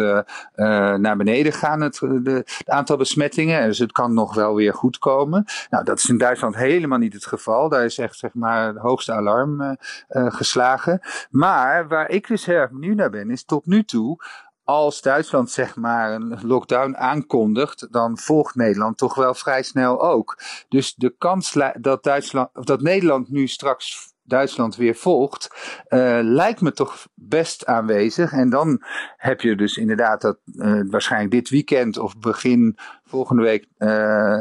naar 0.95 1.17
beneden 1.17 1.53
gaan, 1.53 1.81
het, 1.81 1.97
de, 1.99 2.43
het 2.57 2.69
aantal 2.69 2.97
besmettingen. 2.97 3.67
Dus 3.67 3.79
het 3.79 3.91
kan 3.91 4.13
nog 4.13 4.35
wel 4.35 4.55
weer 4.55 4.73
goed 4.73 4.97
komen. 4.97 5.45
Nou, 5.69 5.83
dat 5.83 5.97
is 5.97 6.09
in 6.09 6.17
Duitsland 6.17 6.55
helemaal 6.55 6.97
niet 6.97 7.13
het 7.13 7.25
geval. 7.25 7.69
Daar 7.69 7.85
is 7.85 7.97
echt 7.97 8.17
zeg 8.17 8.33
maar 8.33 8.67
het 8.67 8.77
hoogste 8.77 9.13
alarm 9.13 9.77
geslagen. 10.09 11.01
Maar 11.29 11.87
waar 11.87 12.09
ik 12.09 12.27
dus 12.27 12.45
heel 12.45 12.55
erg 12.55 12.71
benieuwd 12.71 12.95
naar 12.95 13.09
ben, 13.09 13.29
is 13.29 13.43
tot 13.43 13.65
nu 13.65 13.83
toe 13.83 14.19
als 14.63 15.01
Duitsland 15.01 15.51
zeg 15.51 15.75
maar 15.75 16.13
een 16.13 16.37
lockdown 16.41 16.95
aankondigt, 16.95 17.87
dan 17.91 18.17
volgt 18.17 18.55
Nederland 18.55 18.97
toch 18.97 19.15
wel 19.15 19.33
vrij 19.33 19.63
snel 19.63 20.01
ook. 20.01 20.37
Dus 20.69 20.95
de 20.95 21.15
kans 21.17 21.57
dat, 21.79 22.03
Duitsland, 22.03 22.49
of 22.53 22.63
dat 22.63 22.81
Nederland 22.81 23.29
nu 23.29 23.47
straks 23.47 24.09
Duitsland 24.23 24.75
weer 24.75 24.95
volgt, 24.95 25.49
uh, 25.89 26.19
lijkt 26.21 26.61
me 26.61 26.71
toch 26.71 27.07
best 27.13 27.65
aanwezig. 27.65 28.31
En 28.31 28.49
dan 28.49 28.81
heb 29.17 29.41
je 29.41 29.55
dus 29.55 29.77
inderdaad 29.77 30.21
dat 30.21 30.37
uh, 30.45 30.81
waarschijnlijk 30.89 31.31
dit 31.31 31.49
weekend 31.49 31.97
of 31.97 32.17
begin 32.17 32.77
volgende 33.03 33.41
week 33.41 33.65
uh, 33.77 34.39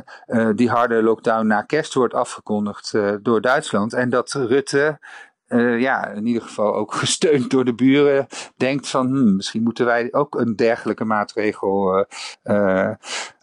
die 0.55 0.71
harde 0.71 1.03
lockdown 1.03 1.47
na 1.47 1.63
kerst 1.63 1.95
wordt 1.95 2.15
afgekondigd 2.15 2.93
door 3.23 3.41
Duitsland. 3.41 3.93
En 3.93 4.11
dat 4.11 4.33
Rutte 4.33 4.99
uh, 5.51 5.81
ja, 5.81 6.09
in 6.09 6.27
ieder 6.27 6.43
geval 6.43 6.75
ook 6.75 6.95
gesteund 7.05 7.51
door 7.51 7.65
de 7.65 7.75
buren, 7.75 8.27
denkt 8.57 8.89
van 8.89 9.07
hmm, 9.07 9.37
misschien 9.37 9.63
moeten 9.63 9.85
wij 9.85 10.09
ook 10.13 10.35
een 10.41 10.57
dergelijke 10.57 11.05
maatregel 11.05 12.07
uh, 12.45 12.91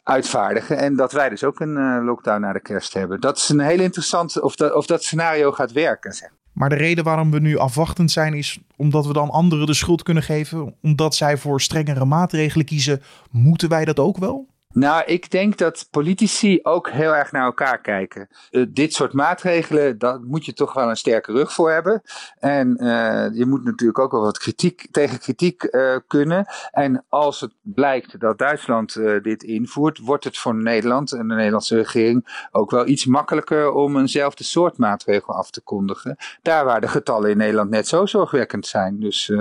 uitvaardigen. 0.04 0.78
En 0.78 0.96
dat 0.96 1.12
wij 1.12 1.30
dus 1.30 1.44
ook 1.44 1.60
een 1.60 2.04
lockdown 2.04 2.42
na 2.42 2.54
de 2.54 2.62
kerst 2.62 2.94
hebben. 2.94 3.22
Dat 3.22 3.38
is 3.38 3.50
een 3.50 3.60
heel 3.60 3.80
interessant 3.80 4.42
of 4.42 4.56
dat, 4.56 4.74
of 4.74 4.86
dat 4.86 5.04
scenario 5.04 5.52
gaat 5.52 5.72
werken. 5.72 6.14
Zeg. 6.14 6.30
Maar 6.58 6.70
de 6.70 6.76
reden 6.76 7.04
waarom 7.04 7.32
we 7.32 7.40
nu 7.40 7.58
afwachtend 7.58 8.12
zijn 8.12 8.34
is 8.34 8.60
omdat 8.76 9.06
we 9.06 9.14
dan 9.14 9.30
anderen 9.30 9.66
de 9.66 9.74
schuld 9.74 10.04
kunnen 10.04 10.24
geven. 10.24 10.76
Omdat 10.82 11.16
zij 11.16 11.38
voor 11.38 11.62
strengere 11.62 12.06
maatregelen 12.06 12.66
kiezen. 12.66 13.02
Moeten 13.32 13.70
wij 13.70 13.86
dat 13.86 14.00
ook 14.00 14.18
wel? 14.18 14.48
Nou, 14.74 15.04
ik 15.06 15.32
denk 15.32 15.58
dat 15.58 15.88
politici 15.92 16.60
ook 16.64 16.90
heel 16.90 17.16
erg 17.16 17.32
naar 17.32 17.46
elkaar 17.46 17.82
kijken. 17.82 18.28
Uh, 18.52 18.66
dit 18.70 18.94
soort 18.94 19.14
maatregelen, 19.14 19.98
daar 19.98 20.20
moet 20.22 20.46
je 20.46 20.54
toch 20.54 20.74
wel 20.74 20.90
een 20.90 20.96
sterke 20.98 21.32
rug 21.32 21.54
voor 21.54 21.72
hebben. 21.72 22.02
En 22.40 22.84
uh, 22.84 23.28
je 23.34 23.46
moet 23.46 23.64
natuurlijk 23.64 24.00
ook 24.00 24.12
wel 24.12 24.22
wat 24.22 24.38
kritiek, 24.38 24.88
tegen 24.92 25.20
kritiek 25.20 25.64
uh, 25.64 25.96
kunnen. 26.08 26.46
En 26.72 27.06
als 27.10 27.42
het 27.42 27.52
blijkt 27.62 28.20
dat 28.20 28.38
Duitsland 28.38 28.94
dit 29.22 29.44
invoert, 29.44 30.00
wordt 30.00 30.24
het 30.24 30.38
voor 30.38 30.56
Nederland 30.56 31.12
en 31.12 31.28
de 31.28 31.36
Nederlandse 31.36 31.76
regering 31.76 32.48
ook 32.52 32.72
wel 32.72 32.88
iets 32.88 33.06
makkelijker 33.06 33.72
om 33.72 33.98
eenzelfde 33.98 34.44
soort 34.44 34.78
maatregel 34.78 35.34
af 35.34 35.50
te 35.50 35.62
kondigen. 35.62 36.18
Daar 36.42 36.66
waar 36.66 36.82
de 36.82 36.88
getallen 36.88 37.30
in 37.30 37.38
Nederland 37.38 37.70
net 37.70 37.88
zo 37.88 38.06
zorgwekkend 38.06 38.68
zijn. 38.68 39.00
Dus 39.00 39.32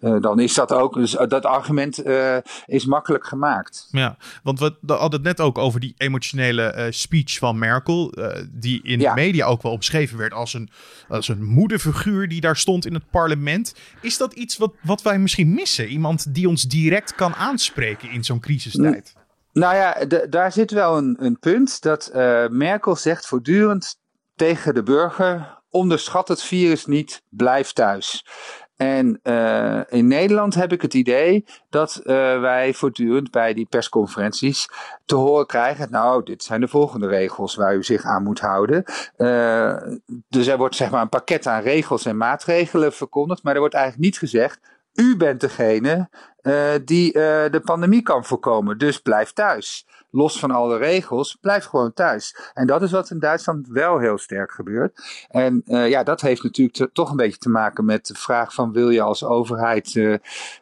dan 0.00 0.40
is 0.40 0.54
dat 0.54 0.72
ook, 0.72 0.94
dus 0.94 1.10
dat 1.10 1.44
argument 1.44 2.02
is 2.66 2.86
makkelijk 2.86 3.26
gemaakt. 3.26 3.88
Ja, 3.90 4.16
want 4.42 4.55
we 4.58 4.92
hadden 4.92 5.12
het 5.12 5.22
net 5.22 5.40
ook 5.40 5.58
over 5.58 5.80
die 5.80 5.94
emotionele 5.96 6.74
uh, 6.76 6.84
speech 6.90 7.38
van 7.38 7.58
Merkel. 7.58 8.18
Uh, 8.18 8.28
die 8.50 8.80
in 8.82 8.98
de 8.98 9.12
media 9.14 9.46
ook 9.46 9.62
wel 9.62 9.72
omschreven 9.72 10.18
werd 10.18 10.32
als 10.32 10.54
een, 10.54 10.70
als 11.08 11.28
een 11.28 11.44
moederfiguur 11.44 12.28
die 12.28 12.40
daar 12.40 12.56
stond 12.56 12.86
in 12.86 12.94
het 12.94 13.10
parlement. 13.10 13.74
Is 14.00 14.16
dat 14.16 14.32
iets 14.32 14.56
wat, 14.56 14.72
wat 14.82 15.02
wij 15.02 15.18
misschien 15.18 15.54
missen? 15.54 15.88
Iemand 15.88 16.34
die 16.34 16.48
ons 16.48 16.62
direct 16.62 17.14
kan 17.14 17.34
aanspreken 17.34 18.10
in 18.10 18.24
zo'n 18.24 18.40
crisistijd? 18.40 19.14
Nou 19.52 19.74
ja, 19.74 20.04
daar 20.26 20.52
zit 20.52 20.70
wel 20.70 20.96
een, 20.96 21.16
een 21.18 21.38
punt. 21.38 21.82
Dat 21.82 22.10
uh, 22.14 22.48
Merkel 22.48 22.96
zegt 22.96 23.26
voortdurend 23.26 23.98
tegen 24.34 24.74
de 24.74 24.82
burger: 24.82 25.62
onderschat 25.70 26.28
het 26.28 26.42
virus 26.42 26.86
niet, 26.86 27.22
blijf 27.28 27.72
thuis. 27.72 28.26
En 28.76 29.20
uh, 29.22 29.80
in 29.88 30.06
Nederland 30.06 30.54
heb 30.54 30.72
ik 30.72 30.82
het 30.82 30.94
idee 30.94 31.44
dat 31.70 32.00
uh, 32.00 32.04
wij 32.40 32.74
voortdurend 32.74 33.30
bij 33.30 33.54
die 33.54 33.66
persconferenties 33.66 34.68
te 35.04 35.14
horen 35.14 35.46
krijgen: 35.46 35.90
Nou, 35.90 36.22
dit 36.22 36.42
zijn 36.42 36.60
de 36.60 36.68
volgende 36.68 37.06
regels 37.06 37.54
waar 37.54 37.74
u 37.74 37.84
zich 37.84 38.04
aan 38.04 38.22
moet 38.22 38.40
houden. 38.40 38.84
Uh, 39.16 39.76
dus 40.28 40.46
er 40.46 40.58
wordt 40.58 40.76
zeg 40.76 40.90
maar 40.90 41.02
een 41.02 41.08
pakket 41.08 41.46
aan 41.46 41.62
regels 41.62 42.04
en 42.04 42.16
maatregelen 42.16 42.92
verkondigd, 42.92 43.42
maar 43.42 43.54
er 43.54 43.60
wordt 43.60 43.74
eigenlijk 43.74 44.04
niet 44.04 44.18
gezegd: 44.18 44.60
U 44.92 45.16
bent 45.16 45.40
degene 45.40 46.08
die 46.84 47.12
de 47.12 47.60
pandemie 47.64 48.02
kan 48.02 48.24
voorkomen, 48.24 48.78
dus 48.78 48.98
blijf 48.98 49.32
thuis 49.32 49.86
los 50.16 50.38
van 50.38 50.50
alle 50.50 50.76
regels, 50.76 51.36
blijf 51.40 51.64
gewoon 51.64 51.92
thuis. 51.92 52.36
En 52.54 52.66
dat 52.66 52.82
is 52.82 52.90
wat 52.90 53.10
in 53.10 53.18
Duitsland 53.18 53.68
wel 53.68 53.98
heel 53.98 54.18
sterk 54.18 54.50
gebeurt. 54.50 55.26
En 55.28 55.62
uh, 55.66 55.88
ja, 55.88 56.02
dat 56.02 56.20
heeft 56.20 56.42
natuurlijk 56.42 56.92
toch 56.92 57.10
een 57.10 57.16
beetje 57.16 57.38
te 57.38 57.48
maken 57.48 57.84
met 57.84 58.06
de 58.06 58.14
vraag 58.14 58.54
van 58.54 58.72
wil 58.72 58.90
je 58.90 59.00
als 59.00 59.24
overheid 59.24 59.94
uh, 59.94 60.16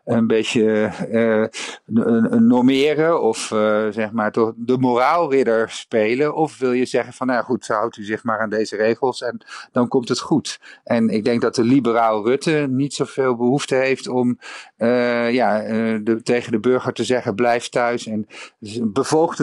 een 0.05 0.27
beetje 0.27 0.93
uh, 1.11 1.47
normeren 2.41 3.23
of 3.23 3.39
zeg 3.91 4.13
maar 4.13 4.33
toch 4.33 4.53
de 4.57 4.79
moraalridder 4.79 5.71
spelen? 5.71 6.35
Of 6.35 6.59
wil 6.59 6.73
je 6.73 6.87
zeggen 6.87 7.13
van 7.13 7.27
nou 7.27 7.45
goed, 7.45 7.67
houdt 7.67 7.97
u 7.97 8.05
zich 8.05 8.25
maar 8.25 8.41
aan 8.41 8.51
deze 8.51 8.77
regels 8.77 9.23
en 9.23 9.45
dan 9.73 9.89
komt 9.89 10.09
het 10.09 10.21
goed. 10.21 10.61
En 10.85 11.09
ik 11.09 11.25
denk 11.25 11.41
dat 11.41 11.55
de 11.55 11.65
liberaal 11.65 12.25
Rutte 12.25 12.67
niet 12.71 12.95
zoveel 12.95 13.37
behoefte 13.37 13.75
heeft 13.75 14.09
om 14.09 14.39
ja, 14.77 15.63
de, 15.99 16.21
tegen 16.23 16.53
de 16.53 16.61
burger 16.61 16.93
te 16.93 17.05
zeggen 17.05 17.35
blijf 17.35 17.69
thuis 17.69 18.07
en 18.07 18.27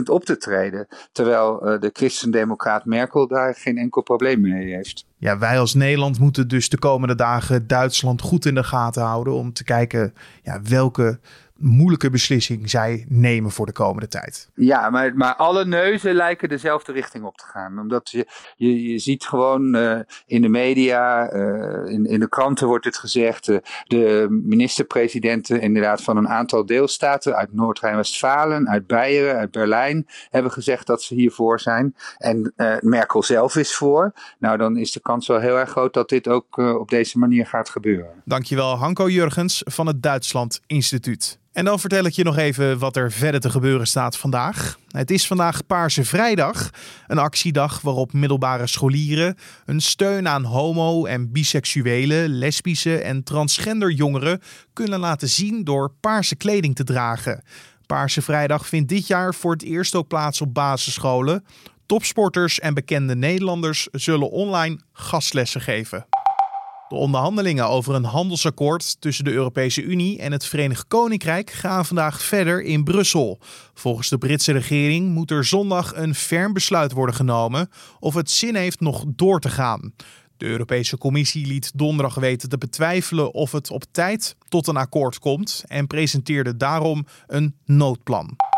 op 0.10 0.26
te 0.26 0.38
treden. 0.38 0.88
Terwijl 1.12 1.68
uh, 1.68 1.80
de 1.80 1.90
christendemocraat 1.94 2.86
Merkel 2.86 3.28
daar 3.28 3.56
geen 3.56 3.78
enkel 3.78 4.02
probleem 4.02 4.42
mee 4.42 4.74
heeft. 4.74 5.06
Ja, 5.18 5.38
wij 5.38 5.60
als 5.60 5.74
Nederland 5.74 6.20
moeten 6.20 6.48
dus 6.48 6.70
de 6.70 6.80
komende 6.80 7.16
dagen 7.16 7.68
Duitsland 7.68 8.22
goed 8.22 8.46
in 8.46 8.56
de 8.56 8.64
gaten 8.64 9.04
houden. 9.04 9.34
Om 9.34 9.54
te 9.54 9.64
kijken 9.64 10.14
ja, 10.44 10.62
welke 10.62 11.20
moeilijke 11.62 12.10
beslissing 12.10 12.70
zij 12.70 13.06
nemen 13.10 13.52
voor 13.52 13.66
de 13.66 13.72
komende 13.72 14.08
tijd. 14.08 14.50
Ja, 14.56 14.90
maar, 14.90 15.16
maar 15.16 15.36
alle 15.36 15.66
neuzen 15.66 16.14
lijken 16.14 16.50
dezelfde 16.50 16.92
richting 16.92 17.24
op 17.24 17.38
te 17.38 17.46
gaan. 17.46 17.80
Omdat 17.80 18.10
je, 18.10 18.28
je, 18.56 18.92
je 18.92 19.00
ziet 19.00 19.26
gewoon 19.26 19.76
uh, 19.76 20.00
in 20.26 20.42
de 20.42 20.50
media, 20.50 21.34
uh, 21.34 21.94
in, 21.94 22.06
in 22.06 22.20
de 22.20 22.30
kranten 22.30 22.68
wordt 22.68 22.86
het 22.86 22.98
gezegd, 22.98 23.48
uh, 23.48 23.58
de 23.84 24.28
minister-presidenten 24.30 25.62
inderdaad 25.62 26.02
van 26.02 26.18
een 26.18 26.30
aantal 26.30 26.66
deelstaten 26.66 27.36
uit 27.36 27.54
Noord-Rijn-Westfalen, 27.54 28.70
uit 28.70 28.88
Beieren, 28.88 29.36
uit 29.36 29.52
Berlijn, 29.52 30.08
hebben 30.30 30.52
gezegd 30.52 30.88
dat 30.88 31.02
ze 31.02 31.16
hiervoor 31.16 31.60
zijn. 31.60 31.96
En 32.18 32.54
Merkel 32.80 33.24
zelf 33.24 33.56
is 33.56 33.76
voor. 33.76 34.14
Nou, 34.40 34.58
dan 34.58 34.78
is 34.78 34.92
de 34.92 35.00
kans 35.00 35.28
wel 35.28 35.40
heel 35.40 35.58
erg 35.58 35.70
groot 35.70 35.94
dat 35.94 36.10
dit 36.10 36.28
ook 36.28 36.58
op 36.58 36.90
deze 36.90 37.20
manier 37.20 37.46
gaat 37.46 37.70
gebeuren. 37.70 38.22
Dankjewel 38.26 38.76
Hanko 38.76 39.10
Jurgens 39.10 39.62
van 39.66 39.88
het 39.88 40.04
Duitsland 40.04 40.62
Instituut. 40.68 41.40
En 41.52 41.66
dan 41.66 41.80
vertel 41.80 42.06
ik 42.06 42.14
je 42.14 42.24
nog 42.24 42.38
even 42.38 42.80
wat 42.80 42.96
er 42.96 43.12
verder 43.12 43.40
te 43.40 43.50
gebeuren 43.50 43.88
staat 43.88 44.18
vandaag. 44.18 44.78
Het 44.88 45.12
is 45.12 45.28
vandaag 45.28 45.66
Paarse 45.66 46.04
Vrijdag, 46.04 46.70
een 47.08 47.18
actiedag 47.18 47.82
waarop 47.82 48.14
middelbare 48.14 48.68
scholieren 48.68 49.38
een 49.66 49.82
steun 49.82 50.28
aan 50.28 50.44
homo- 50.44 51.06
en 51.06 51.32
biseksuele, 51.32 52.30
lesbische 52.30 52.98
en 52.98 53.24
transgender 53.24 53.92
jongeren 53.92 54.42
kunnen 54.74 55.00
laten 55.00 55.30
zien 55.30 55.64
door 55.64 55.94
paarse 56.00 56.36
kleding 56.36 56.76
te 56.76 56.84
dragen. 56.84 57.44
Paarse 57.86 58.22
Vrijdag 58.22 58.68
vindt 58.68 58.90
dit 58.90 59.08
jaar 59.08 59.36
voor 59.36 59.52
het 59.52 59.64
eerst 59.64 59.96
ook 59.96 60.08
plaats 60.08 60.42
op 60.42 60.54
basisscholen. 60.54 61.46
Topsporters 61.86 62.60
en 62.60 62.74
bekende 62.74 63.16
Nederlanders 63.16 63.88
zullen 63.92 64.30
online 64.30 64.80
gastlessen 64.94 65.62
geven. 65.62 66.06
De 66.92 66.98
onderhandelingen 66.98 67.68
over 67.68 67.96
een 67.96 68.04
handelsakkoord 68.04 69.02
tussen 69.02 69.26
de 69.26 69.32
Europese 69.32 69.82
Unie 69.82 70.20
en 70.20 70.32
het 70.32 70.46
Verenigd 70.46 70.88
Koninkrijk 70.88 71.52
gaan 71.52 71.86
vandaag 71.86 72.22
verder 72.22 72.62
in 72.64 72.84
Brussel. 72.84 73.40
Volgens 73.74 74.10
de 74.10 74.18
Britse 74.18 74.52
regering 74.52 75.14
moet 75.14 75.32
er 75.32 75.46
zondag 75.46 75.96
een 75.96 76.16
ferm 76.16 76.54
besluit 76.54 76.92
worden 76.92 77.16
genomen 77.16 77.70
of 78.00 78.14
het 78.14 78.32
zin 78.32 78.56
heeft 78.56 78.80
nog 78.80 79.04
door 79.08 79.40
te 79.40 79.50
gaan. 79.50 79.94
De 80.38 80.46
Europese 80.46 80.98
Commissie 80.98 81.48
liet 81.48 81.72
donderdag 81.76 82.16
weten 82.16 82.50
te 82.50 82.58
betwijfelen 82.58 83.34
of 83.34 83.52
het 83.52 83.70
op 83.70 83.84
tijd 83.92 84.36
tot 84.50 84.68
een 84.68 84.78
akkoord 84.78 85.20
komt 85.20 85.64
en 85.68 85.88
presenteerde 85.88 86.58
daarom 86.58 87.06
een 87.28 87.56
noodplan. 87.66 88.51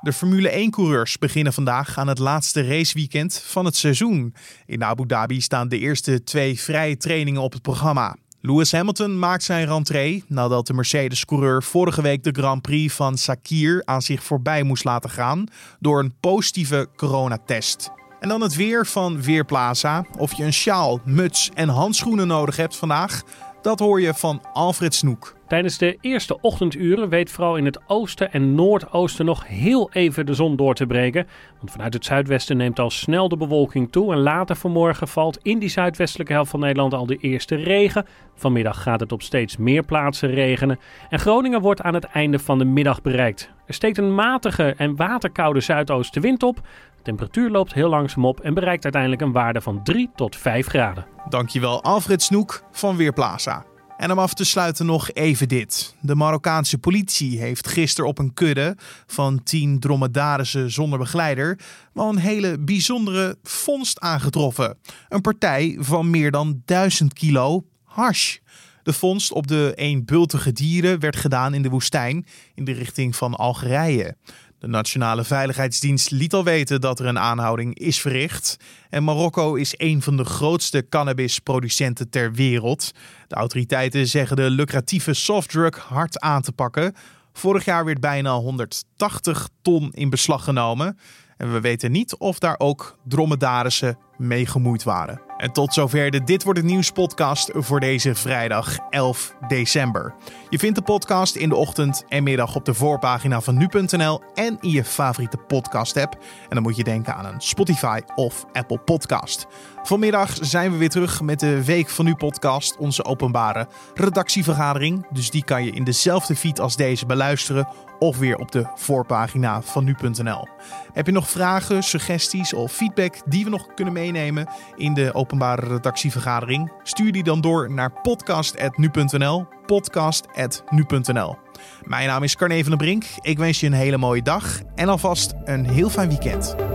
De 0.00 0.12
Formule 0.12 0.66
1-coureurs 0.68 1.18
beginnen 1.18 1.52
vandaag 1.52 1.98
aan 1.98 2.08
het 2.08 2.18
laatste 2.18 2.66
raceweekend 2.66 3.42
van 3.44 3.64
het 3.64 3.76
seizoen. 3.76 4.34
In 4.66 4.84
Abu 4.84 5.06
Dhabi 5.06 5.40
staan 5.40 5.68
de 5.68 5.78
eerste 5.78 6.24
twee 6.24 6.60
vrije 6.60 6.96
trainingen 6.96 7.42
op 7.42 7.52
het 7.52 7.62
programma. 7.62 8.16
Lewis 8.40 8.72
Hamilton 8.72 9.18
maakt 9.18 9.42
zijn 9.42 9.66
rentree 9.66 10.24
nadat 10.28 10.66
de 10.66 10.74
Mercedes-coureur 10.74 11.62
vorige 11.62 12.02
week 12.02 12.22
de 12.24 12.32
Grand 12.32 12.62
Prix 12.62 12.94
van 12.94 13.18
Sakir 13.18 13.82
aan 13.84 14.02
zich 14.02 14.22
voorbij 14.22 14.62
moest 14.62 14.84
laten 14.84 15.10
gaan 15.10 15.44
door 15.80 15.98
een 15.98 16.14
positieve 16.20 16.88
coronatest. 16.96 17.90
En 18.20 18.28
dan 18.28 18.40
het 18.40 18.54
weer 18.54 18.86
van 18.86 19.22
Weerplaza. 19.22 20.04
Of 20.18 20.36
je 20.36 20.44
een 20.44 20.52
sjaal, 20.52 21.00
muts 21.04 21.50
en 21.54 21.68
handschoenen 21.68 22.26
nodig 22.26 22.56
hebt 22.56 22.76
vandaag, 22.76 23.22
dat 23.62 23.78
hoor 23.78 24.00
je 24.00 24.14
van 24.14 24.42
Alfred 24.52 24.94
Snoek. 24.94 25.37
Tijdens 25.48 25.78
de 25.78 25.98
eerste 26.00 26.40
ochtenduren 26.40 27.08
weet 27.08 27.30
vooral 27.30 27.56
in 27.56 27.64
het 27.64 27.80
oosten 27.86 28.32
en 28.32 28.54
noordoosten 28.54 29.24
nog 29.24 29.46
heel 29.46 29.90
even 29.92 30.26
de 30.26 30.34
zon 30.34 30.56
door 30.56 30.74
te 30.74 30.86
breken. 30.86 31.26
Want 31.58 31.70
vanuit 31.70 31.94
het 31.94 32.04
zuidwesten 32.04 32.56
neemt 32.56 32.78
al 32.78 32.90
snel 32.90 33.28
de 33.28 33.36
bewolking 33.36 33.92
toe. 33.92 34.12
En 34.12 34.18
later 34.18 34.56
vanmorgen 34.56 35.08
valt 35.08 35.38
in 35.42 35.58
die 35.58 35.68
zuidwestelijke 35.68 36.32
helft 36.32 36.50
van 36.50 36.60
Nederland 36.60 36.94
al 36.94 37.06
de 37.06 37.16
eerste 37.16 37.54
regen. 37.54 38.06
Vanmiddag 38.34 38.82
gaat 38.82 39.00
het 39.00 39.12
op 39.12 39.22
steeds 39.22 39.56
meer 39.56 39.82
plaatsen 39.82 40.30
regenen. 40.30 40.78
En 41.08 41.18
Groningen 41.18 41.60
wordt 41.60 41.82
aan 41.82 41.94
het 41.94 42.04
einde 42.04 42.38
van 42.38 42.58
de 42.58 42.64
middag 42.64 43.02
bereikt. 43.02 43.50
Er 43.66 43.74
steekt 43.74 43.98
een 43.98 44.14
matige 44.14 44.74
en 44.76 44.96
waterkoude 44.96 45.60
zuidoostenwind 45.60 46.42
op. 46.42 46.56
De 46.56 47.02
temperatuur 47.02 47.50
loopt 47.50 47.74
heel 47.74 47.88
langzaam 47.88 48.24
op 48.24 48.40
en 48.40 48.54
bereikt 48.54 48.84
uiteindelijk 48.84 49.22
een 49.22 49.32
waarde 49.32 49.60
van 49.60 49.82
3 49.82 50.10
tot 50.14 50.36
5 50.36 50.66
graden. 50.66 51.06
Dankjewel 51.28 51.82
Alfred 51.82 52.22
Snoek 52.22 52.62
van 52.70 52.96
Weerplaza. 52.96 53.64
En 53.98 54.12
om 54.12 54.18
af 54.18 54.34
te 54.34 54.44
sluiten 54.44 54.86
nog 54.86 55.12
even 55.12 55.48
dit. 55.48 55.94
De 56.00 56.14
Marokkaanse 56.14 56.78
politie 56.78 57.38
heeft 57.38 57.68
gisteren 57.68 58.10
op 58.10 58.18
een 58.18 58.34
kudde 58.34 58.76
van 59.06 59.42
tien 59.42 59.78
dromedarissen 59.80 60.70
zonder 60.70 60.98
begeleider 60.98 61.58
wel 61.92 62.08
een 62.08 62.18
hele 62.18 62.58
bijzondere 62.58 63.36
vondst 63.42 64.00
aangetroffen. 64.00 64.78
Een 65.08 65.20
partij 65.20 65.76
van 65.80 66.10
meer 66.10 66.30
dan 66.30 66.62
1000 66.64 67.12
kilo 67.12 67.64
hash. 67.84 68.36
De 68.82 68.92
vondst 68.92 69.32
op 69.32 69.46
de 69.46 69.72
eenbultige 69.74 70.52
dieren 70.52 71.00
werd 71.00 71.16
gedaan 71.16 71.54
in 71.54 71.62
de 71.62 71.68
woestijn 71.68 72.26
in 72.54 72.64
de 72.64 72.72
richting 72.72 73.16
van 73.16 73.34
Algerije. 73.34 74.16
De 74.58 74.66
Nationale 74.66 75.24
Veiligheidsdienst 75.24 76.10
liet 76.10 76.34
al 76.34 76.44
weten 76.44 76.80
dat 76.80 77.00
er 77.00 77.06
een 77.06 77.18
aanhouding 77.18 77.78
is 77.78 78.00
verricht. 78.00 78.56
En 78.90 79.04
Marokko 79.04 79.54
is 79.54 79.74
een 79.76 80.02
van 80.02 80.16
de 80.16 80.24
grootste 80.24 80.86
cannabisproducenten 80.88 82.10
ter 82.10 82.32
wereld. 82.32 82.92
De 83.26 83.34
autoriteiten 83.34 84.06
zeggen 84.06 84.36
de 84.36 84.50
lucratieve 84.50 85.14
softdrug 85.14 85.78
hard 85.78 86.20
aan 86.20 86.42
te 86.42 86.52
pakken. 86.52 86.94
Vorig 87.32 87.64
jaar 87.64 87.84
werd 87.84 88.00
bijna 88.00 88.34
180 88.34 89.48
ton 89.62 89.90
in 89.92 90.10
beslag 90.10 90.44
genomen. 90.44 90.98
En 91.36 91.52
we 91.52 91.60
weten 91.60 91.92
niet 91.92 92.16
of 92.16 92.38
daar 92.38 92.58
ook 92.58 92.98
dromedarissen 93.04 93.98
mee 94.16 94.46
gemoeid 94.46 94.82
waren. 94.82 95.27
En 95.38 95.52
tot 95.52 95.74
zover 95.74 96.10
de 96.10 96.24
Dit 96.24 96.42
Wordt 96.42 96.58
Het 96.58 96.68
Nieuws 96.68 96.90
podcast 96.90 97.50
voor 97.54 97.80
deze 97.80 98.14
vrijdag 98.14 98.78
11 98.90 99.34
december. 99.48 100.14
Je 100.48 100.58
vindt 100.58 100.76
de 100.76 100.82
podcast 100.82 101.36
in 101.36 101.48
de 101.48 101.54
ochtend 101.54 102.04
en 102.08 102.22
middag 102.22 102.54
op 102.54 102.64
de 102.64 102.74
voorpagina 102.74 103.40
van 103.40 103.56
nu.nl 103.56 104.20
en 104.34 104.58
in 104.60 104.70
je 104.70 104.84
favoriete 104.84 105.36
podcast 105.36 105.96
app. 105.96 106.14
En 106.42 106.48
dan 106.54 106.62
moet 106.62 106.76
je 106.76 106.84
denken 106.84 107.14
aan 107.14 107.26
een 107.26 107.40
Spotify 107.40 108.00
of 108.14 108.46
Apple 108.52 108.78
podcast. 108.78 109.46
Vanmiddag 109.82 110.36
zijn 110.40 110.72
we 110.72 110.76
weer 110.76 110.88
terug 110.88 111.20
met 111.22 111.40
de 111.40 111.64
Week 111.64 111.88
van 111.88 112.04
Nu 112.04 112.14
podcast, 112.14 112.76
onze 112.76 113.04
openbare 113.04 113.68
redactievergadering. 113.94 115.06
Dus 115.10 115.30
die 115.30 115.44
kan 115.44 115.64
je 115.64 115.70
in 115.70 115.84
dezelfde 115.84 116.36
feed 116.36 116.60
als 116.60 116.76
deze 116.76 117.06
beluisteren 117.06 117.68
of 117.98 118.18
weer 118.18 118.36
op 118.36 118.52
de 118.52 118.66
voorpagina 118.74 119.62
van 119.62 119.84
nu.nl. 119.84 120.48
Heb 120.92 121.06
je 121.06 121.12
nog 121.12 121.30
vragen, 121.30 121.82
suggesties 121.82 122.52
of 122.52 122.72
feedback 122.72 123.14
die 123.24 123.44
we 123.44 123.50
nog 123.50 123.74
kunnen 123.74 123.94
meenemen 123.94 124.48
in 124.76 124.94
de 124.94 125.12
openbare 125.28 125.66
redactievergadering? 125.66 126.72
Stuur 126.82 127.12
die 127.12 127.22
dan 127.22 127.40
door 127.40 127.70
naar 127.72 127.92
podcast.nu.nl. 128.02 129.46
Podcast.nu.nl. 129.66 131.36
Mijn 131.82 132.06
naam 132.06 132.22
is 132.22 132.36
Carne 132.36 132.60
van 132.60 132.68
den 132.68 132.78
Brink. 132.78 133.04
Ik 133.20 133.38
wens 133.38 133.60
je 133.60 133.66
een 133.66 133.72
hele 133.72 133.98
mooie 133.98 134.22
dag 134.22 134.60
en 134.74 134.88
alvast 134.88 135.34
een 135.44 135.68
heel 135.68 135.90
fijn 135.90 136.08
weekend. 136.08 136.67